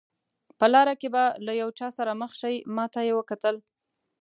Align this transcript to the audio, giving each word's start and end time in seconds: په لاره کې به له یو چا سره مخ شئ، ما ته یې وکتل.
په 0.59 0.65
لاره 0.73 0.93
کې 1.01 1.07
به 1.13 1.23
له 1.45 1.53
یو 1.61 1.69
چا 1.79 1.87
سره 1.97 2.11
مخ 2.21 2.31
شئ، 2.41 2.55
ما 2.75 2.85
ته 2.93 2.99
یې 3.07 3.13
وکتل. 3.15 3.55